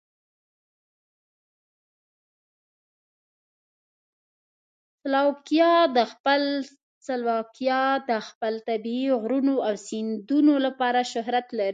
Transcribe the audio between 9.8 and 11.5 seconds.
سیندونو لپاره شهرت